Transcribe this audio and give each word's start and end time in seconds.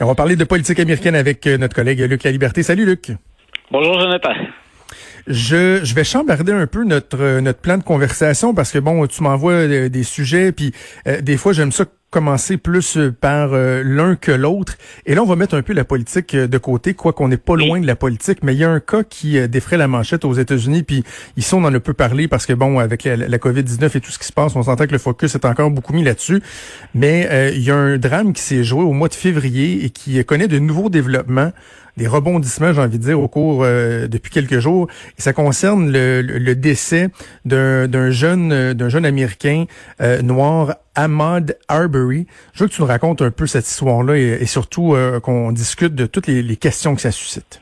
on 0.00 0.06
va 0.06 0.14
parler 0.14 0.36
de 0.36 0.44
politique 0.44 0.78
américaine 0.78 1.14
avec 1.14 1.46
euh, 1.46 1.58
notre 1.58 1.74
collègue 1.74 2.00
Luc 2.00 2.22
La 2.22 2.30
Liberté. 2.30 2.62
Salut 2.62 2.84
Luc. 2.84 3.12
Bonjour 3.70 3.98
Jonathan. 4.00 4.32
Je, 5.26 5.80
je 5.82 5.94
vais 5.94 6.04
chambarder 6.04 6.52
un 6.52 6.66
peu 6.66 6.84
notre 6.84 7.20
euh, 7.20 7.40
notre 7.40 7.60
plan 7.60 7.78
de 7.78 7.82
conversation 7.82 8.54
parce 8.54 8.70
que 8.72 8.78
bon, 8.78 9.06
tu 9.06 9.22
m'envoies 9.22 9.52
euh, 9.52 9.88
des 9.88 10.02
sujets 10.04 10.52
puis 10.52 10.72
des 11.20 11.36
fois 11.36 11.52
j'aime 11.52 11.72
ça 11.72 11.84
commencer 12.10 12.56
plus 12.56 12.96
euh, 12.96 13.12
par 13.12 13.50
euh, 13.52 13.82
l'un 13.84 14.16
que 14.16 14.32
l'autre. 14.32 14.76
Et 15.04 15.14
là, 15.14 15.22
on 15.22 15.26
va 15.26 15.36
mettre 15.36 15.54
un 15.54 15.62
peu 15.62 15.74
la 15.74 15.84
politique 15.84 16.34
euh, 16.34 16.46
de 16.46 16.58
côté, 16.58 16.94
quoi 16.94 17.12
qu'on 17.12 17.28
n'est 17.28 17.36
pas 17.36 17.54
loin 17.54 17.80
de 17.80 17.86
la 17.86 17.96
politique. 17.96 18.42
Mais 18.42 18.54
il 18.54 18.58
y 18.58 18.64
a 18.64 18.70
un 18.70 18.80
cas 18.80 19.02
qui 19.02 19.46
défraie 19.48 19.76
la 19.76 19.88
manchette 19.88 20.24
aux 20.24 20.32
États-Unis, 20.32 20.82
puis 20.82 21.04
ici, 21.36 21.54
on 21.54 21.64
en 21.64 21.74
a 21.74 21.80
peu 21.80 21.92
parlé 21.92 22.26
parce 22.28 22.46
que, 22.46 22.54
bon, 22.54 22.78
avec 22.78 23.04
la, 23.04 23.16
la 23.16 23.38
COVID-19 23.38 23.96
et 23.96 24.00
tout 24.00 24.10
ce 24.10 24.18
qui 24.18 24.26
se 24.26 24.32
passe, 24.32 24.56
on 24.56 24.62
s'entend 24.62 24.86
que 24.86 24.92
le 24.92 24.98
focus 24.98 25.34
est 25.34 25.44
encore 25.44 25.70
beaucoup 25.70 25.92
mis 25.92 26.02
là-dessus. 26.02 26.42
Mais 26.94 27.52
il 27.54 27.62
y 27.62 27.70
a 27.70 27.76
un 27.76 27.98
drame 27.98 28.32
qui 28.32 28.42
s'est 28.42 28.64
joué 28.64 28.82
au 28.82 28.92
mois 28.92 29.08
de 29.08 29.14
février 29.14 29.84
et 29.84 29.90
qui 29.90 30.22
connaît 30.24 30.48
de 30.48 30.58
nouveaux 30.58 30.88
développements 30.88 31.52
des 31.98 32.06
rebondissements, 32.06 32.72
j'ai 32.72 32.80
envie 32.80 32.98
de 32.98 33.04
dire, 33.04 33.20
au 33.20 33.28
cours 33.28 33.64
depuis 33.64 34.30
quelques 34.30 34.60
jours. 34.60 34.88
Et 35.18 35.22
ça 35.22 35.32
concerne 35.32 35.90
le, 35.92 36.22
le 36.22 36.54
décès 36.54 37.10
d'un 37.44 38.10
jeune 38.10 38.72
d'un 38.72 38.88
jeune 38.88 39.04
américain 39.04 39.66
noir 40.22 40.76
Ahmad 40.98 41.56
Arbery. 41.68 42.26
Je 42.52 42.64
veux 42.64 42.68
que 42.68 42.74
tu 42.74 42.80
nous 42.80 42.88
racontes 42.88 43.22
un 43.22 43.30
peu 43.30 43.46
cette 43.46 43.68
histoire-là 43.68 44.16
et, 44.16 44.46
surtout 44.46 44.94
euh, 44.94 45.20
qu'on 45.20 45.52
discute 45.52 45.94
de 45.94 46.06
toutes 46.06 46.26
les 46.26 46.56
questions 46.56 46.96
que 46.96 47.00
ça 47.00 47.12
suscite. 47.12 47.60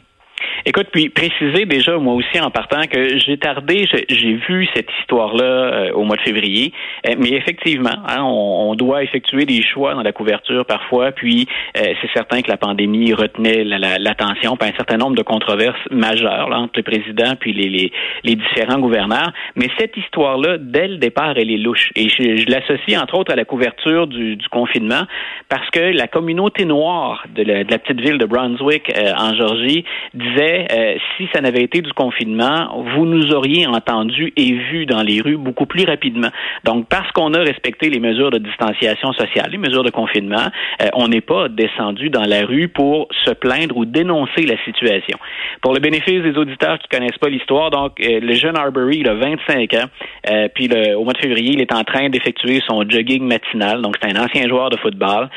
Écoute, 0.68 0.88
puis 0.90 1.10
préciser 1.10 1.64
déjà, 1.64 1.96
moi 1.96 2.14
aussi, 2.14 2.40
en 2.40 2.50
partant, 2.50 2.88
que 2.90 3.18
j'ai 3.20 3.38
tardé, 3.38 3.86
j'ai 4.08 4.34
vu 4.34 4.66
cette 4.74 4.88
histoire-là 5.00 5.44
euh, 5.44 5.92
au 5.92 6.02
mois 6.02 6.16
de 6.16 6.22
février, 6.22 6.72
euh, 7.06 7.14
mais 7.16 7.34
effectivement, 7.34 8.02
hein, 8.08 8.24
on, 8.24 8.74
doit 8.74 9.04
effectuer 9.04 9.44
des 9.44 9.62
choix 9.62 9.94
dans 9.94 10.02
la 10.02 10.10
couverture 10.10 10.66
parfois, 10.66 11.12
puis 11.12 11.46
euh, 11.76 11.94
c'est 12.02 12.10
certain 12.12 12.42
que 12.42 12.50
la 12.50 12.56
pandémie 12.56 13.14
retenait 13.14 13.62
l'attention 13.62 14.56
par 14.56 14.68
un 14.68 14.72
certain 14.72 14.96
nombre 14.96 15.14
de 15.14 15.22
controverses 15.22 15.78
majeures 15.92 16.48
là, 16.48 16.58
entre 16.58 16.72
le 16.76 16.82
président 16.82 17.36
puis 17.38 17.52
les, 17.52 17.68
les, 17.68 17.92
les, 18.24 18.34
différents 18.34 18.80
gouverneurs, 18.80 19.32
mais 19.54 19.68
cette 19.78 19.96
histoire-là, 19.96 20.58
dès 20.58 20.88
le 20.88 20.96
départ, 20.96 21.34
elle 21.36 21.52
est 21.52 21.58
louche, 21.58 21.90
et 21.94 22.08
je, 22.08 22.38
je 22.38 22.50
l'associe 22.50 23.00
entre 23.00 23.14
autres 23.14 23.32
à 23.32 23.36
la 23.36 23.44
couverture 23.44 24.08
du, 24.08 24.34
du, 24.34 24.48
confinement, 24.48 25.04
parce 25.48 25.70
que 25.70 25.78
la 25.78 26.08
communauté 26.08 26.64
noire 26.64 27.24
de 27.36 27.44
la, 27.44 27.62
de 27.62 27.70
la 27.70 27.78
petite 27.78 28.00
ville 28.00 28.18
de 28.18 28.26
Brunswick 28.26 28.92
en 29.16 29.32
Georgie 29.34 29.84
disait 30.12 30.55
euh, 30.70 30.94
si 31.16 31.28
ça 31.32 31.40
n'avait 31.40 31.62
été 31.62 31.82
du 31.82 31.92
confinement, 31.92 32.84
vous 32.94 33.04
nous 33.04 33.32
auriez 33.32 33.66
entendu 33.66 34.32
et 34.36 34.52
vu 34.52 34.86
dans 34.86 35.02
les 35.02 35.20
rues 35.20 35.36
beaucoup 35.36 35.66
plus 35.66 35.84
rapidement. 35.84 36.28
Donc, 36.64 36.88
parce 36.88 37.10
qu'on 37.12 37.34
a 37.34 37.38
respecté 37.38 37.90
les 37.90 38.00
mesures 38.00 38.30
de 38.30 38.38
distanciation 38.38 39.12
sociale, 39.12 39.50
les 39.50 39.58
mesures 39.58 39.82
de 39.82 39.90
confinement, 39.90 40.48
euh, 40.82 40.88
on 40.94 41.08
n'est 41.08 41.20
pas 41.20 41.48
descendu 41.48 42.10
dans 42.10 42.24
la 42.24 42.44
rue 42.44 42.68
pour 42.68 43.08
se 43.24 43.32
plaindre 43.32 43.76
ou 43.76 43.84
dénoncer 43.84 44.42
la 44.42 44.56
situation. 44.64 45.18
Pour 45.62 45.74
le 45.74 45.80
bénéfice 45.80 46.22
des 46.22 46.36
auditeurs 46.36 46.78
qui 46.78 46.88
connaissent 46.88 47.18
pas 47.18 47.28
l'histoire, 47.28 47.70
donc 47.70 48.00
euh, 48.00 48.20
le 48.20 48.34
jeune 48.34 48.56
Arbery, 48.56 48.98
il 48.98 49.08
a 49.08 49.14
25 49.14 49.74
ans, 49.74 49.86
puis 50.54 50.68
au 50.96 51.04
mois 51.04 51.12
de 51.12 51.18
février, 51.18 51.52
il 51.52 51.60
est 51.60 51.72
en 51.72 51.84
train 51.84 52.08
d'effectuer 52.08 52.60
son 52.66 52.82
jogging 52.88 53.22
matinal. 53.22 53.82
Donc, 53.82 53.96
c'est 54.00 54.16
un 54.16 54.24
ancien 54.24 54.48
joueur 54.48 54.70
de 54.70 54.76
football. 54.78 55.28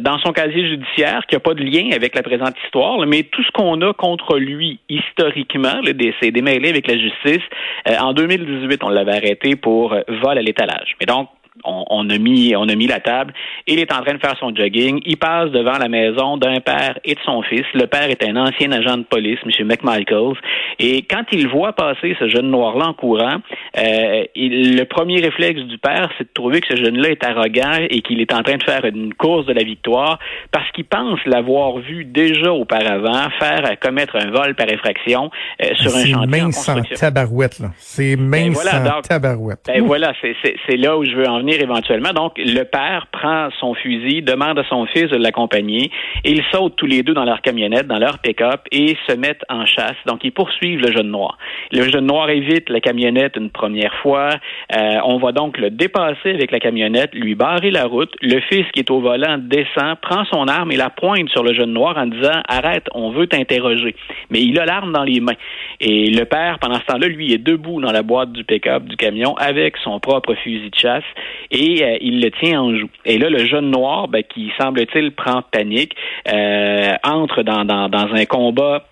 dans 0.00 0.18
son 0.18 0.32
casier 0.32 0.66
judiciaire, 0.66 1.22
qui 1.28 1.34
n'a 1.34 1.40
pas 1.40 1.54
de 1.54 1.62
lien 1.62 1.90
avec 1.94 2.14
la 2.14 2.22
présente 2.22 2.54
histoire, 2.64 2.98
mais 3.06 3.24
tout 3.24 3.42
ce 3.42 3.50
qu'on 3.52 3.80
a 3.82 3.92
contre 3.92 4.38
lui, 4.44 4.80
historiquement, 4.88 5.80
le 5.82 5.94
décès 5.94 6.30
démêlé 6.30 6.70
avec 6.70 6.86
la 6.86 6.98
justice. 6.98 7.42
Euh, 7.88 7.96
en 7.98 8.12
2018, 8.12 8.82
on 8.82 8.88
l'avait 8.88 9.16
arrêté 9.16 9.56
pour 9.56 9.92
euh, 9.92 10.02
vol 10.22 10.38
à 10.38 10.42
l'étalage. 10.42 10.96
Mais 11.00 11.06
donc, 11.06 11.28
on, 11.64 12.10
a 12.10 12.18
mis 12.18 12.54
on 12.56 12.68
a 12.68 12.74
mis 12.74 12.86
la 12.86 13.00
table. 13.00 13.32
Il 13.66 13.78
est 13.78 13.92
en 13.92 14.02
train 14.02 14.14
de 14.14 14.18
faire 14.18 14.36
son 14.38 14.54
jogging. 14.54 15.00
Il 15.06 15.16
passe 15.16 15.50
devant 15.50 15.78
la 15.78 15.88
maison 15.88 16.36
d'un 16.36 16.60
père 16.60 16.98
et 17.04 17.14
de 17.14 17.20
son 17.24 17.42
fils. 17.42 17.64
Le 17.74 17.86
père 17.86 18.10
est 18.10 18.22
un 18.24 18.36
ancien 18.36 18.72
agent 18.72 18.98
de 18.98 19.04
police, 19.04 19.38
M. 19.44 19.66
McMichaels. 19.66 20.36
Et 20.78 21.02
quand 21.02 21.24
il 21.32 21.48
voit 21.48 21.72
passer 21.72 22.16
ce 22.18 22.28
jeune 22.28 22.50
noir-là 22.50 22.88
en 22.88 22.94
courant, 22.94 23.36
euh, 23.78 24.24
le 24.34 24.84
premier 24.84 25.20
réflexe 25.20 25.60
du 25.62 25.78
père, 25.78 26.10
c'est 26.18 26.24
de 26.24 26.32
trouver 26.34 26.60
que 26.60 26.76
ce 26.76 26.82
jeune-là 26.82 27.10
est 27.10 27.24
arrogant 27.24 27.78
et 27.88 28.00
qu'il 28.02 28.20
est 28.20 28.32
en 28.32 28.42
train 28.42 28.56
de 28.56 28.62
faire 28.62 28.84
une 28.84 29.14
course 29.14 29.46
de 29.46 29.52
la 29.52 29.62
victoire 29.62 30.18
parce 30.50 30.70
qu'il 30.72 30.84
pense 30.84 31.20
l'avoir 31.26 31.78
vu 31.78 32.04
déjà 32.04 32.52
auparavant 32.52 33.30
faire 33.38 33.64
euh, 33.64 33.74
commettre 33.80 34.16
un 34.16 34.30
vol 34.30 34.54
par 34.54 34.68
effraction 34.68 35.30
euh, 35.62 35.74
sur 35.76 35.94
un 35.94 36.04
chantier 36.04 36.42
en 36.42 36.46
construction. 36.46 36.96
tabarouette, 36.96 37.58
là. 37.60 37.70
C'est 37.76 38.16
ben 38.16 38.28
même 38.28 38.52
voilà, 38.52 39.00
tabarouette. 39.02 39.60
Ben 39.66 39.82
voilà, 39.82 40.12
c'est 40.20 40.76
là 40.76 40.96
où 40.96 41.04
je 41.04 41.14
veux 41.14 41.28
en 41.28 41.43
éventuellement. 41.52 42.12
Donc, 42.12 42.38
le 42.38 42.62
père 42.64 43.06
prend 43.12 43.48
son 43.60 43.74
fusil, 43.74 44.22
demande 44.22 44.58
à 44.58 44.64
son 44.64 44.86
fils 44.86 45.10
de 45.10 45.16
l'accompagner 45.16 45.90
ils 46.24 46.42
sautent 46.52 46.76
tous 46.76 46.86
les 46.86 47.02
deux 47.02 47.14
dans 47.14 47.24
leur 47.24 47.42
camionnette, 47.42 47.86
dans 47.86 47.98
leur 47.98 48.18
pick-up 48.18 48.62
et 48.72 48.96
se 49.08 49.14
mettent 49.14 49.44
en 49.48 49.66
chasse. 49.66 49.96
Donc, 50.06 50.24
ils 50.24 50.32
poursuivent 50.32 50.80
le 50.80 50.92
jeune 50.92 51.10
noir. 51.10 51.38
Le 51.72 51.82
jeune 51.90 52.06
noir 52.06 52.30
évite 52.30 52.68
la 52.70 52.80
camionnette 52.80 53.36
une 53.36 53.50
première 53.50 53.94
fois. 53.96 54.30
Euh, 54.74 54.98
on 55.04 55.18
va 55.18 55.32
donc 55.32 55.58
le 55.58 55.70
dépasser 55.70 56.30
avec 56.30 56.50
la 56.50 56.60
camionnette, 56.60 57.14
lui 57.14 57.34
barrer 57.34 57.70
la 57.70 57.84
route. 57.84 58.12
Le 58.22 58.40
fils 58.40 58.66
qui 58.72 58.80
est 58.80 58.90
au 58.90 59.00
volant 59.00 59.38
descend, 59.38 59.96
prend 60.00 60.24
son 60.32 60.48
arme 60.48 60.72
et 60.72 60.76
la 60.76 60.90
pointe 60.90 61.28
sur 61.28 61.42
le 61.42 61.52
jeune 61.52 61.72
noir 61.72 61.96
en 61.96 62.06
disant 62.06 62.42
Arrête, 62.48 62.86
on 62.92 63.10
veut 63.10 63.26
t'interroger. 63.26 63.94
Mais 64.30 64.40
il 64.40 64.58
a 64.58 64.64
l'arme 64.64 64.92
dans 64.92 65.04
les 65.04 65.20
mains. 65.20 65.36
Et 65.80 66.10
le 66.10 66.24
père, 66.24 66.58
pendant 66.58 66.80
ce 66.80 66.86
temps-là, 66.86 67.08
lui, 67.08 67.32
est 67.32 67.38
debout 67.38 67.80
dans 67.80 67.92
la 67.92 68.02
boîte 68.02 68.32
du 68.32 68.44
pick-up, 68.44 68.84
du 68.84 68.96
camion, 68.96 69.36
avec 69.36 69.76
son 69.78 70.00
propre 70.00 70.34
fusil 70.34 70.70
de 70.70 70.76
chasse 70.76 71.04
et 71.50 71.84
euh, 71.84 71.96
il 72.00 72.20
le 72.22 72.30
tient 72.30 72.60
en 72.60 72.76
joue. 72.76 72.90
Et 73.04 73.18
là, 73.18 73.30
le 73.30 73.44
jeune 73.46 73.70
noir, 73.70 74.08
ben, 74.08 74.22
qui 74.22 74.52
semble-t-il 74.60 75.12
prend 75.12 75.42
panique, 75.42 75.94
euh, 76.32 76.94
entre 77.02 77.42
dans, 77.42 77.64
dans, 77.64 77.88
dans 77.88 78.12
un 78.14 78.24
combat 78.24 78.84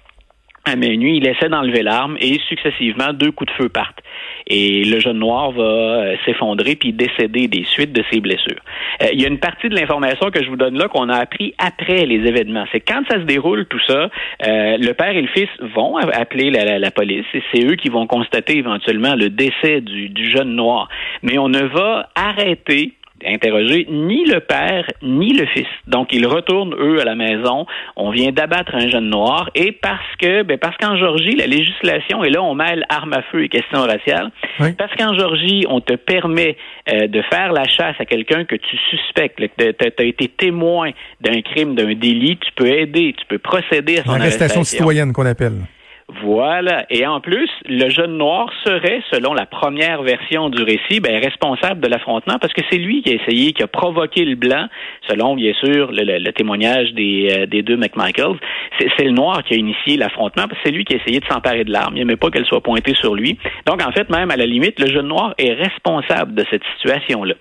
à 0.64 0.76
minuit, 0.76 1.16
il 1.16 1.26
essaie 1.26 1.48
d'enlever 1.48 1.82
l'arme 1.82 2.16
et 2.20 2.38
successivement 2.48 3.12
deux 3.12 3.32
coups 3.32 3.50
de 3.52 3.56
feu 3.64 3.68
partent. 3.68 4.00
Et 4.46 4.84
le 4.84 4.98
jeune 4.98 5.18
noir 5.18 5.52
va 5.52 5.62
euh, 5.62 6.16
s'effondrer 6.24 6.76
puis 6.76 6.92
décéder 6.92 7.48
des 7.48 7.64
suites 7.64 7.92
de 7.92 8.02
ses 8.10 8.20
blessures. 8.20 8.60
Euh, 9.02 9.06
il 9.12 9.20
y 9.20 9.24
a 9.24 9.28
une 9.28 9.38
partie 9.38 9.68
de 9.68 9.74
l'information 9.74 10.30
que 10.30 10.42
je 10.42 10.48
vous 10.48 10.56
donne 10.56 10.76
là 10.76 10.88
qu'on 10.88 11.08
a 11.08 11.16
appris 11.16 11.54
après 11.58 12.06
les 12.06 12.26
événements. 12.26 12.64
C'est 12.72 12.80
quand 12.80 13.02
ça 13.08 13.16
se 13.16 13.24
déroule 13.24 13.66
tout 13.66 13.80
ça, 13.86 14.10
euh, 14.46 14.76
le 14.78 14.92
père 14.92 15.16
et 15.16 15.22
le 15.22 15.28
fils 15.28 15.48
vont 15.74 15.96
appeler 15.96 16.50
la, 16.50 16.90
police 16.90 17.24
et 17.32 17.42
c'est 17.52 17.64
eux 17.64 17.76
qui 17.76 17.88
vont 17.88 18.06
constater 18.06 18.58
éventuellement 18.58 19.14
le 19.14 19.30
décès 19.30 19.80
du, 19.80 20.08
du 20.08 20.30
jeune 20.30 20.54
noir. 20.54 20.88
Mais 21.22 21.38
on 21.38 21.48
ne 21.48 21.62
va 21.62 22.10
arrêter 22.14 22.92
interroger 23.26 23.86
ni 23.90 24.24
le 24.24 24.40
père 24.40 24.86
ni 25.02 25.32
le 25.32 25.46
fils. 25.46 25.66
Donc 25.86 26.08
ils 26.12 26.26
retournent 26.26 26.74
eux 26.74 27.00
à 27.00 27.04
la 27.04 27.14
maison. 27.14 27.66
On 27.96 28.10
vient 28.10 28.32
d'abattre 28.32 28.74
un 28.74 28.88
jeune 28.88 29.10
noir 29.10 29.50
et 29.54 29.72
parce 29.72 30.00
que 30.20 30.42
ben 30.42 30.58
parce 30.58 30.76
qu'en 30.76 30.96
Georgie 30.96 31.36
la 31.36 31.46
législation 31.46 32.24
et 32.24 32.30
là 32.30 32.42
on 32.42 32.54
mêle 32.54 32.84
armes 32.88 33.12
à 33.12 33.22
feu 33.30 33.44
et 33.44 33.48
questions 33.48 33.82
raciales. 33.82 34.30
Parce 34.78 34.94
qu'en 34.96 35.16
Georgie 35.16 35.64
on 35.68 35.80
te 35.80 35.94
permet 35.94 36.56
euh, 36.92 37.06
de 37.06 37.22
faire 37.22 37.52
la 37.52 37.66
chasse 37.66 37.96
à 37.98 38.04
quelqu'un 38.04 38.44
que 38.44 38.56
tu 38.56 38.76
suspectes, 38.90 39.40
tu 39.58 39.64
as 39.64 40.04
été 40.04 40.28
témoin 40.28 40.90
d'un 41.20 41.40
crime, 41.42 41.74
d'un 41.74 41.94
délit, 41.94 42.38
tu 42.38 42.52
peux 42.56 42.68
aider, 42.68 43.14
tu 43.18 43.26
peux 43.26 43.38
procéder 43.38 43.98
à 43.98 44.04
son 44.04 44.12
arrestation 44.12 44.64
citoyenne 44.64 45.12
qu'on 45.12 45.26
appelle. 45.26 45.60
Voilà. 46.20 46.84
Et 46.90 47.06
en 47.06 47.20
plus, 47.20 47.48
le 47.66 47.88
jeune 47.88 48.16
noir 48.16 48.50
serait, 48.64 49.02
selon 49.10 49.34
la 49.34 49.46
première 49.46 50.02
version 50.02 50.50
du 50.50 50.62
récit, 50.62 51.00
ben, 51.00 51.22
responsable 51.22 51.80
de 51.80 51.88
l'affrontement 51.88 52.38
parce 52.40 52.52
que 52.52 52.62
c'est 52.70 52.78
lui 52.78 53.02
qui 53.02 53.10
a 53.10 53.14
essayé, 53.14 53.52
qui 53.52 53.62
a 53.62 53.66
provoqué 53.66 54.24
le 54.24 54.34
blanc, 54.34 54.66
selon 55.08 55.34
bien 55.34 55.52
sûr 55.54 55.90
le, 55.92 56.30
témoignage 56.32 56.92
des, 56.92 57.28
euh, 57.30 57.46
des 57.46 57.62
deux 57.62 57.76
McMichaels. 57.76 58.38
C'est 58.78 59.04
le 59.04 59.12
noir 59.12 59.42
qui 59.44 59.54
a 59.54 59.56
initié 59.56 59.96
l'affrontement 59.96 60.48
parce 60.48 60.60
que 60.60 60.64
c'est 60.64 60.74
lui 60.74 60.84
qui 60.84 60.94
a 60.94 60.96
essayé 60.98 61.20
de 61.20 61.26
s'emparer 61.26 61.64
de 61.64 61.72
l'arme. 61.72 61.96
Il 61.96 62.16
pas 62.16 62.30
qu'elle 62.30 62.46
soit 62.46 62.60
pointée 62.60 62.94
sur 62.94 63.14
lui. 63.14 63.38
Donc, 63.66 63.82
en 63.82 63.92
fait, 63.92 64.10
même 64.10 64.30
à 64.30 64.36
la 64.36 64.46
limite, 64.46 64.78
le 64.78 64.86
jeune 64.86 65.08
noir 65.08 65.34
est 65.38 65.52
responsable 65.52 66.34
de 66.34 66.44
cette 66.50 66.62
situation-là. 66.74 67.34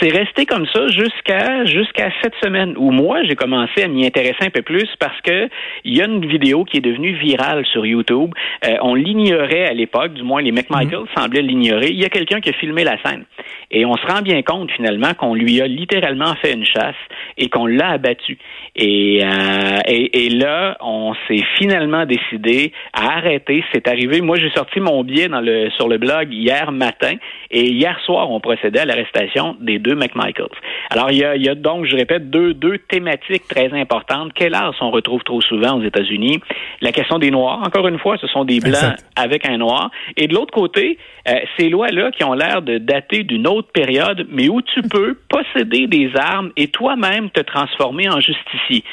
C'est 0.00 0.10
resté 0.10 0.46
comme 0.46 0.66
ça 0.66 0.88
jusqu'à 0.88 1.64
jusqu'à 1.66 2.10
cette 2.22 2.34
semaine 2.42 2.74
où 2.76 2.90
moi, 2.90 3.22
j'ai 3.24 3.36
commencé 3.36 3.82
à 3.82 3.88
m'y 3.88 4.06
intéresser 4.06 4.42
un 4.42 4.50
peu 4.50 4.62
plus 4.62 4.88
parce 4.98 5.20
que 5.22 5.48
il 5.84 5.96
y 5.96 6.02
a 6.02 6.06
une 6.06 6.26
vidéo 6.26 6.64
qui 6.64 6.78
est 6.78 6.80
devenue 6.80 7.14
virale 7.14 7.64
sur 7.66 7.84
YouTube 7.86 8.07
euh, 8.10 8.76
on 8.82 8.94
l'ignorait 8.94 9.66
à 9.66 9.74
l'époque, 9.74 10.14
du 10.14 10.22
moins 10.22 10.42
les 10.42 10.52
McMichael 10.52 11.00
mhm. 11.00 11.06
semblaient 11.16 11.42
l'ignorer. 11.42 11.88
Il 11.90 12.00
y 12.00 12.04
a 12.04 12.08
quelqu'un 12.08 12.40
qui 12.40 12.50
a 12.50 12.52
filmé 12.54 12.84
la 12.84 13.00
scène. 13.02 13.24
Et 13.70 13.84
on 13.84 13.96
se 13.96 14.06
rend 14.06 14.22
bien 14.22 14.42
compte 14.42 14.70
finalement 14.72 15.12
qu'on 15.14 15.34
lui 15.34 15.60
a 15.60 15.66
littéralement 15.66 16.34
fait 16.36 16.54
une 16.54 16.64
chasse 16.64 16.96
et 17.36 17.48
qu'on 17.48 17.66
l'a 17.66 17.90
abattu. 17.90 18.38
Et, 18.74 19.20
euh, 19.22 19.78
et, 19.86 20.30
là, 20.30 20.48
là, 20.48 20.76
on 20.80 21.14
s'est 21.26 21.44
finalement 21.58 22.06
décidé 22.06 22.72
à 22.92 23.16
arrêter. 23.18 23.64
C'est 23.72 23.86
arrivé. 23.88 24.20
Moi, 24.20 24.38
j'ai 24.38 24.50
sorti 24.50 24.80
mon 24.80 25.02
billet 25.04 25.28
dans 25.28 25.40
le, 25.40 25.70
sur 25.70 25.88
le 25.88 25.98
blog 25.98 26.32
hier 26.32 26.72
matin 26.72 27.14
et 27.50 27.64
hier 27.70 27.98
soir, 28.04 28.30
on 28.30 28.40
procédait 28.40 28.80
à 28.80 28.84
l'arrestation 28.84 29.56
des 29.60 29.78
deux 29.78 29.94
McMichaels. 29.94 30.58
Alors, 30.90 31.10
il 31.10 31.18
y 31.18 31.24
a, 31.24 31.36
il 31.36 31.44
y 31.44 31.48
a 31.48 31.54
donc, 31.54 31.86
je 31.86 31.96
répète, 31.96 32.30
deux, 32.30 32.54
deux 32.54 32.78
thématiques 32.78 33.48
très 33.48 33.72
importantes. 33.72 34.32
Quel 34.34 34.54
âge 34.54 34.74
on 34.80 34.90
retrouve 34.90 35.22
trop 35.22 35.40
souvent 35.40 35.78
aux 35.78 35.82
États-Unis? 35.82 36.40
La 36.80 36.92
question 36.92 37.18
des 37.18 37.30
Noirs. 37.30 37.62
Encore 37.64 37.88
une 37.88 37.97
fois, 37.98 38.16
ce 38.20 38.26
sont 38.26 38.44
des 38.44 38.60
Blancs 38.60 38.96
avec 39.16 39.46
un 39.46 39.58
Noir. 39.58 39.90
Et 40.16 40.26
de 40.28 40.34
l'autre 40.34 40.52
côté, 40.52 40.98
euh, 41.28 41.34
ces 41.58 41.68
lois-là 41.68 42.10
qui 42.10 42.24
ont 42.24 42.34
l'air 42.34 42.62
de 42.62 42.78
dater 42.78 43.22
d'une 43.24 43.46
autre 43.46 43.68
période, 43.72 44.26
mais 44.30 44.48
où 44.48 44.62
tu 44.62 44.82
peux 44.88 45.16
posséder 45.28 45.86
des 45.86 46.10
armes 46.16 46.50
et 46.56 46.68
toi-même 46.68 47.30
te 47.30 47.40
transformer 47.40 48.08
en 48.08 48.20
justicier. 48.20 48.84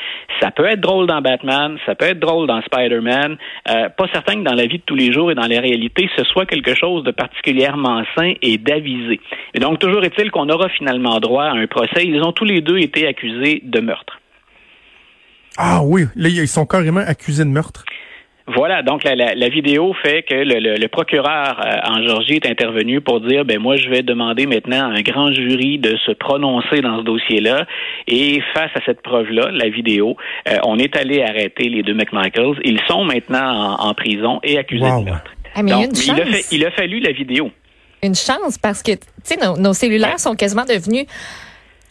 Ça 0.42 0.52
peut 0.52 0.66
être 0.66 0.81
drôle 0.81 1.07
dans 1.07 1.22
Batman, 1.22 1.78
ça 1.86 1.96
peut 1.96 2.06
être 2.06 2.19
drôle 2.19 2.48
dans 2.48 2.62
Spider-Man. 2.62 3.38
Euh, 3.69 3.90
pas 3.90 4.07
certain 4.13 4.36
que 4.36 4.44
dans 4.44 4.56
la 4.56 4.66
vie 4.66 4.78
de 4.78 4.84
tous 4.86 4.96
les 4.96 5.12
jours 5.12 5.31
et 5.31 5.36
dans 5.36 5.48
les 5.48 5.60
réalités, 5.60 6.10
ce 6.18 6.24
soit 6.24 6.46
quelque 6.46 6.75
chose 6.75 7.04
de 7.04 7.12
particulièrement 7.12 8.04
sain 8.18 8.34
et 8.42 8.57
d'avisé. 8.57 9.19
Et 9.54 9.60
donc, 9.60 9.80
toujours 9.80 10.04
est-il 10.04 10.31
qu'on 10.31 10.50
aura 10.50 10.69
finalement 10.69 11.19
droit 11.19 11.46
à 11.46 11.52
un 11.52 11.68
procès. 11.68 12.04
Ils 12.06 12.22
ont 12.22 12.31
tous 12.31 12.46
les 12.46 12.62
deux 12.62 12.80
été 12.80 13.07
accusés 13.07 13.62
de 13.63 13.80
meurtre. 13.80 14.19
Ah 15.57 15.81
oui, 15.84 16.04
là, 16.16 16.28
ils 16.28 16.48
sont 16.48 16.66
carrément 16.66 17.02
accusés 17.06 17.46
de 17.46 17.50
meurtre. 17.50 17.86
Voilà, 18.47 18.83
donc 18.83 19.03
la, 19.03 19.50
vidéo 19.50 19.95
fait 20.03 20.21
que 20.21 20.36
le, 20.36 20.88
procureur 20.88 21.59
euh, 21.65 21.89
en 21.89 22.03
Georgie 22.07 22.36
est 22.36 22.45
intervenu 22.45 23.01
pour 23.01 23.19
dire, 23.19 23.44
ben 23.44 23.57
moi 23.57 23.75
je 23.75 23.89
vais 23.89 24.03
demander 24.03 24.45
maintenant 24.45 24.92
à 24.92 24.97
un 24.97 25.01
grand 25.01 25.31
jury 25.31 25.80
de 25.80 25.97
se 26.06 26.12
prononcer 26.12 26.81
dans 26.81 27.00
ce 27.00 27.03
dossier-là. 27.03 27.65
Et 28.07 28.42
face 28.53 28.69
à 28.75 28.81
cette 28.86 29.01
preuve-là, 29.01 29.50
la 29.51 29.69
vidéo, 29.69 30.15
euh, 30.47 30.57
on 30.63 30.77
est 30.77 30.95
allé 30.95 31.24
arrêter 31.24 31.69
les 31.69 31.81
deux 31.81 31.95
McMichaels. 31.95 32.59
Ils 32.63 32.80
sont 32.88 33.03
maintenant 33.03 33.77
en, 33.80 33.94
prison 33.95 34.39
et 34.44 34.59
accusés 34.59 34.83
de 34.83 35.06
meurtre. 35.06 35.31
Ah, 35.56 35.62
il, 35.65 35.71
a 35.71 36.39
il, 36.51 36.65
a 36.65 36.71
fallu 36.71 37.00
la 37.00 37.13
vidéo. 37.13 37.50
Une 38.03 38.13
chance 38.13 38.59
parce 38.62 38.83
que, 38.83 38.92
tu 38.92 39.00
sais, 39.24 39.38
nos, 39.38 39.74
cellulaires 39.74 40.19
sont 40.19 40.36
quasiment 40.36 40.65
devenus 40.65 41.06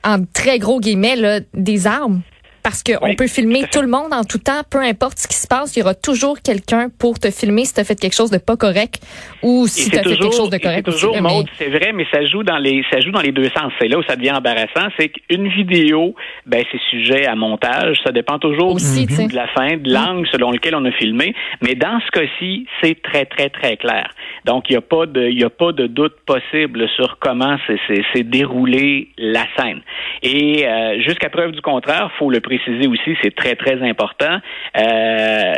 en 0.04 0.18
très 0.32 0.60
gros 0.60 0.78
guillemets 0.78 1.16
là, 1.16 1.40
des 1.52 1.86
armes 1.88 2.20
parce 2.64 2.82
qu'on 2.82 3.14
peut 3.14 3.28
filmer 3.28 3.64
tout 3.70 3.82
le 3.82 3.88
monde 3.88 4.12
en 4.12 4.24
tout 4.24 4.38
temps, 4.38 4.62
peu 4.68 4.80
importe 4.80 5.18
ce 5.18 5.28
qui 5.28 5.36
se 5.36 5.46
passe, 5.46 5.76
il 5.76 5.80
y 5.80 5.82
aura 5.82 5.94
toujours 5.94 6.40
quelqu'un 6.40 6.88
pour 6.98 7.18
te 7.18 7.30
filmer 7.30 7.66
si 7.66 7.74
tu 7.74 7.80
as 7.80 7.84
fait 7.84 7.94
quelque 7.94 8.14
chose 8.14 8.30
de 8.30 8.38
pas 8.38 8.56
correct 8.56 9.02
ou 9.42 9.66
si 9.66 9.90
tu 9.90 9.98
as 9.98 10.02
fait 10.02 10.16
quelque 10.16 10.34
chose 10.34 10.48
de 10.48 10.56
correct. 10.56 10.84
C'est 10.86 10.92
toujours, 10.92 11.14
c'est 11.58 11.68
vrai, 11.68 11.92
mais 11.92 12.06
ça 12.10 12.24
joue 12.24 12.42
dans 12.42 12.56
les 12.56 12.82
ça 12.90 13.00
joue 13.00 13.10
dans 13.10 13.20
les 13.20 13.32
deux 13.32 13.50
sens. 13.50 13.70
C'est 13.78 13.88
là 13.88 13.98
où 13.98 14.02
ça 14.04 14.16
devient 14.16 14.32
embarrassant, 14.32 14.88
c'est 14.98 15.10
qu'une 15.10 15.46
vidéo, 15.48 16.14
ben 16.46 16.64
c'est 16.72 16.80
sujet 16.88 17.26
à 17.26 17.34
montage, 17.36 18.00
ça 18.02 18.12
dépend 18.12 18.38
toujours 18.38 18.72
Aussi, 18.72 19.04
de 19.04 19.36
la 19.36 19.46
fin, 19.48 19.76
de 19.76 19.92
l'angle 19.92 20.26
selon 20.32 20.50
lequel 20.50 20.74
on 20.74 20.86
a 20.86 20.92
filmé, 20.92 21.34
mais 21.60 21.74
dans 21.74 22.00
ce 22.00 22.10
cas-ci, 22.18 22.66
c'est 22.82 23.02
très 23.02 23.26
très 23.26 23.50
très 23.50 23.76
clair. 23.76 24.08
Donc 24.46 24.70
il 24.70 24.72
n'y 24.72 24.78
a 24.78 24.80
pas 24.80 25.04
de 25.04 25.28
il 25.28 25.38
y 25.38 25.44
a 25.44 25.50
pas 25.50 25.72
de 25.72 25.86
doute 25.86 26.16
possible 26.24 26.88
sur 26.96 27.18
comment 27.18 27.58
s'est 27.66 28.22
déroulé 28.22 29.08
la 29.18 29.44
scène. 29.58 29.82
Et 30.22 30.66
euh, 30.66 30.98
jusqu'à 31.02 31.28
preuve 31.28 31.52
du 31.52 31.60
contraire, 31.60 32.10
faut 32.18 32.30
le 32.30 32.40
préciser 32.58 32.86
aussi, 32.86 33.16
c'est 33.22 33.34
très, 33.34 33.54
très 33.56 33.82
important. 33.82 34.38
Euh, 34.76 35.54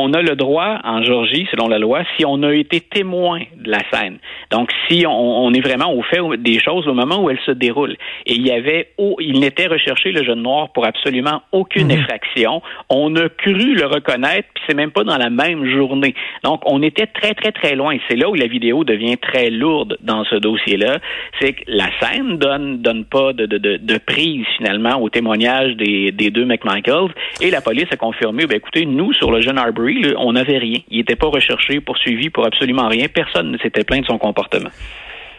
on, 0.00 0.12
a 0.12 0.22
le 0.22 0.36
droit 0.36 0.78
en 0.84 1.02
Georgie, 1.02 1.46
selon 1.50 1.68
la 1.68 1.78
loi, 1.78 2.02
si 2.16 2.24
on 2.24 2.42
a 2.42 2.54
été 2.54 2.80
témoin 2.80 3.40
de 3.56 3.70
la 3.70 3.80
scène. 3.92 4.18
Donc, 4.50 4.70
si 4.88 5.04
on, 5.06 5.52
est 5.52 5.60
vraiment 5.60 5.92
au 5.92 6.02
fait 6.02 6.20
des 6.38 6.58
choses 6.60 6.86
au 6.88 6.94
moment 6.94 7.22
où 7.22 7.30
elles 7.30 7.40
se 7.46 7.50
déroulent. 7.50 7.96
Et 8.26 8.34
il 8.34 8.46
y 8.46 8.50
avait, 8.50 8.88
il 9.18 9.40
n'était 9.40 9.66
recherché 9.66 10.12
le 10.12 10.24
jeune 10.24 10.42
noir 10.42 10.70
pour 10.72 10.86
absolument 10.86 11.42
aucune 11.52 11.86
mhm. 11.86 11.98
effraction. 11.98 12.62
On 12.88 13.14
a 13.16 13.28
cru 13.28 13.74
le 13.74 13.86
reconnaître, 13.86 14.48
puis 14.54 14.64
c'est 14.66 14.74
même 14.74 14.90
pas 14.90 15.04
dans 15.04 15.16
la 15.16 15.30
même 15.30 15.64
journée. 15.66 16.14
Donc, 16.44 16.62
on 16.66 16.82
était 16.82 17.06
très, 17.06 17.34
très, 17.34 17.52
très 17.52 17.74
loin. 17.74 17.96
C'est 18.08 18.16
là 18.16 18.28
où 18.28 18.34
la 18.34 18.46
vidéo 18.46 18.84
devient 18.84 19.16
très 19.18 19.50
lourde 19.50 19.98
dans 20.00 20.24
ce 20.24 20.36
dossier-là. 20.36 20.98
C'est 21.40 21.52
que 21.52 21.62
la 21.66 21.88
scène 22.00 22.38
donne, 22.38 22.82
donne 22.82 23.04
pas 23.04 23.32
de, 23.32 23.46
de, 23.46 23.58
de 23.58 23.98
prise 23.98 24.46
finalement 24.56 25.00
au 25.00 25.08
témoignage 25.08 25.76
des, 25.76 26.12
des, 26.12 26.30
deux 26.30 26.44
McMichaels. 26.44 27.12
Et 27.40 27.50
la 27.50 27.60
police 27.60 27.86
a 27.90 27.96
confirmé, 27.96 28.46
ben, 28.46 28.56
écoutez, 28.56 28.86
nous, 28.86 29.12
sur 29.14 29.30
le 29.30 29.40
jeune 29.40 29.58
Arbery, 29.58 29.89
on 30.16 30.32
n'avait 30.32 30.58
rien. 30.58 30.78
Il 30.90 30.98
n'était 30.98 31.16
pas 31.16 31.28
recherché, 31.28 31.80
poursuivi 31.80 32.30
pour 32.30 32.46
absolument 32.46 32.88
rien. 32.88 33.06
Personne 33.08 33.52
ne 33.52 33.58
s'était 33.58 33.84
plaint 33.84 34.02
de 34.02 34.06
son 34.06 34.18
comportement. 34.18 34.70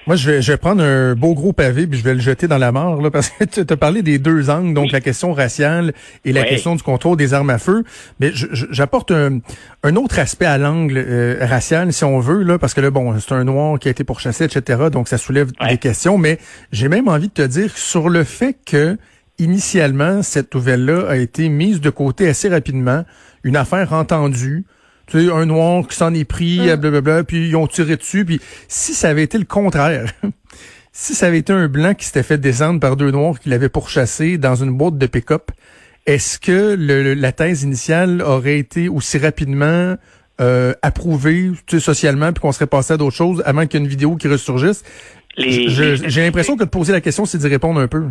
Moi, 0.08 0.16
je 0.16 0.32
vais, 0.32 0.42
je 0.42 0.52
vais 0.52 0.58
prendre 0.58 0.84
un 0.84 1.14
beau 1.14 1.36
gros 1.36 1.54
pavé 1.54 1.86
puis 1.86 2.00
je 2.00 2.04
vais 2.04 2.16
le 2.16 2.20
jeter 2.20 2.48
dans 2.48 2.58
la 2.58 2.72
mort, 2.72 3.02
là, 3.02 3.12
parce 3.12 3.30
que 3.30 3.44
tu 3.64 3.72
as 3.72 3.78
parlé 3.78 4.02
des 4.02 4.18
deux 4.18 4.50
angles, 4.50 4.74
donc 4.74 4.92
la 4.92 5.00
question 5.00 5.32
raciale 5.32 5.94
et 6.26 6.34
la 6.34 6.44
question 6.44 6.76
du 6.76 6.82
contrôle 6.82 7.18
des 7.18 7.36
armes 7.36 7.52
à 7.52 7.60
feu. 7.60 7.84
Mais 8.20 8.32
j'apporte 8.34 9.12
un, 9.12 9.40
un, 9.84 9.96
autre 9.96 10.18
aspect 10.18 10.48
à 10.48 10.58
l'angle 10.58 10.98
euh, 10.98 11.38
racial, 11.42 11.94
si 11.94 12.04
on 12.04 12.20
veut, 12.20 12.42
là, 12.42 12.58
parce 12.58 12.74
que 12.74 12.82
là, 12.82 12.90
bon, 12.90 13.18
c'est 13.20 13.34
un 13.34 13.44
noir 13.44 13.78
qui 13.78 13.90
a 13.90 13.92
été 13.92 14.04
pourchassé, 14.04 14.46
etc. 14.46 14.86
Donc, 14.92 15.08
ça 15.08 15.20
soulève 15.20 15.52
des 15.70 15.78
questions. 15.78 16.18
Mais 16.18 16.40
j'ai 16.72 16.90
même 16.90 17.08
envie 17.08 17.28
de 17.28 17.34
te 17.34 17.42
dire 17.44 17.78
sur 17.78 18.10
le 18.10 18.24
fait 18.24 18.56
que 18.66 18.98
initialement, 19.42 20.22
cette 20.24 20.54
nouvelle-là 20.54 21.08
a 21.10 21.18
été 21.18 21.50
mise 21.50 21.82
de 21.82 21.90
côté 21.90 22.28
assez 22.28 22.50
rapidement. 22.50 23.06
Une 23.44 23.56
affaire 23.56 23.92
entendue. 23.94 24.66
Tu 25.08 25.26
sais, 25.26 25.32
un 25.32 25.46
noir 25.46 25.88
qui 25.88 25.96
s'en 25.96 26.14
est 26.14 26.26
pris, 26.26 26.60
hum. 26.72 26.76
blablabla, 26.78 27.24
puis 27.24 27.50
ils 27.50 27.56
ont 27.56 27.68
tiré 27.68 27.98
dessus. 27.98 28.24
Puis 28.24 28.40
si 28.68 28.94
ça 28.94 29.10
avait 29.10 29.24
été 29.24 29.38
le 29.38 29.46
contraire, 29.46 30.14
si 30.94 31.16
ça 31.16 31.28
avait 31.28 31.40
été 31.40 31.52
un 31.52 31.68
blanc 31.68 31.94
qui 31.94 32.06
s'était 32.06 32.24
fait 32.24 32.38
descendre 32.38 32.80
par 32.80 32.96
deux 32.96 33.12
noirs 33.12 33.40
qui 33.40 33.50
l'avaient 33.50 33.70
pourchassé 33.70 34.38
dans 34.38 34.56
une 34.56 34.72
boîte 34.72 34.98
de 34.98 35.08
pick-up, 35.08 35.52
est-ce 36.06 36.40
que 36.40 36.76
la 36.78 37.32
thèse 37.32 37.64
initiale 37.64 38.22
aurait 38.22 38.58
été 38.58 38.90
aussi 38.90 39.18
rapidement 39.18 39.96
euh, 40.40 40.74
approuvée 40.82 41.52
tu 41.68 41.78
sais, 41.78 41.84
socialement, 41.84 42.34
puis 42.34 42.42
qu'on 42.42 42.52
serait 42.52 42.68
passé 42.68 42.94
à 42.94 42.98
d'autres 42.98 43.16
choses 43.16 43.44
avant 43.46 43.68
qu'il 43.68 43.80
y 43.80 43.84
ait 43.84 43.86
une 43.86 43.90
vidéo 43.90 44.16
qui 44.16 44.28
ressurgisse? 44.28 44.84
J'ai 45.38 46.24
l'impression 46.24 46.58
que 46.58 46.64
de 46.64 46.70
poser 46.70 46.92
la 46.92 47.02
question, 47.02 47.26
c'est 47.26 47.38
d'y 47.38 47.48
répondre 47.48 47.80
un 47.80 47.88
peu. 47.88 48.06